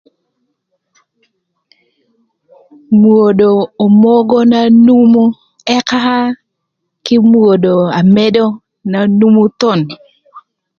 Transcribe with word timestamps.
Mwodo 2.99 3.49
omogo 3.83 4.39
na 4.51 4.59
numu 4.85 5.23
ëka 5.77 6.01
kï 7.05 7.15
mwodo 7.29 7.75
amedo 7.99 8.45
na 8.91 8.99
numu 9.17 9.43
thon. 9.59 9.79